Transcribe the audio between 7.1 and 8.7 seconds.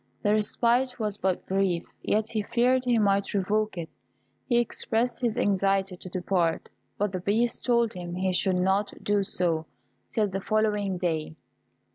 the Beast told him he should